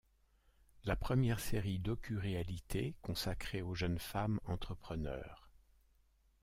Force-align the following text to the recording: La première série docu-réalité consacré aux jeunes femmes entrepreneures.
La 0.83 0.95
première 0.95 1.39
série 1.39 1.77
docu-réalité 1.77 2.95
consacré 3.03 3.61
aux 3.61 3.75
jeunes 3.75 3.99
femmes 3.99 4.39
entrepreneures. 4.47 5.47